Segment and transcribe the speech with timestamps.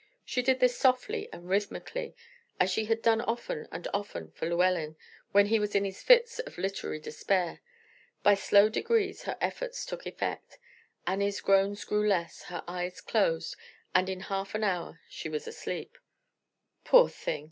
[0.25, 2.15] She did this softly and rhythmically,
[2.59, 4.95] as she had done often and often for Llewellyn
[5.31, 7.61] when he was in his fits of literary despair.
[8.23, 10.57] By slow degrees her efforts took effect;
[11.05, 13.55] Annie's groans grew less, her eyes closed,
[13.93, 15.95] and in half an hour she was asleep.
[16.83, 17.39] "Poor thing!"